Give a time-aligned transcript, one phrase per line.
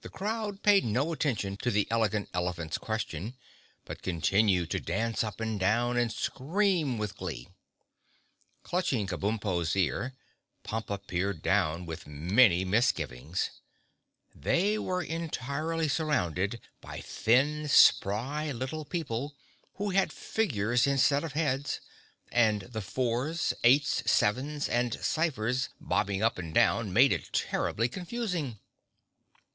[0.00, 3.34] The crowd paid no attention to the Elegant Elephant's question,
[3.84, 7.46] but continued to dance up and down and scream with glee.
[8.62, 10.14] Clutching Kabumpo's ear,
[10.64, 13.50] Pompa peered down with many misgivings.
[14.34, 19.36] They were entirely surrounded by thin, spry little people,
[19.74, 21.80] who had figures instead of heads,
[22.32, 28.58] and the fours, eights, sevens and ciphers bobbing up and down made it terribly confusing.